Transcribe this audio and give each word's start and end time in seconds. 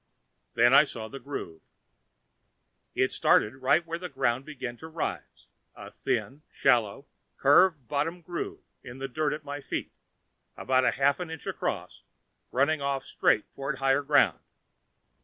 Then 0.55 0.73
I 0.73 0.83
saw 0.83 1.07
the 1.09 1.19
groove. 1.19 1.61
It 2.95 3.11
started 3.13 3.57
right 3.61 3.85
where 3.85 3.99
the 3.99 4.09
ground 4.09 4.45
began 4.45 4.75
to 4.77 4.87
rise 4.87 5.45
a 5.75 5.91
thin, 5.91 6.41
shallow, 6.49 7.05
curve 7.37 7.87
bottomed 7.87 8.25
groove 8.25 8.63
in 8.83 8.97
the 8.97 9.07
dirt 9.07 9.31
at 9.31 9.43
my 9.43 9.61
feet, 9.61 9.93
about 10.57 10.91
half 10.95 11.19
an 11.19 11.29
inch 11.29 11.45
across, 11.45 12.01
running 12.51 12.81
off 12.81 13.03
straight 13.05 13.47
toward 13.53 13.77
higher 13.77 14.01
ground. 14.01 14.39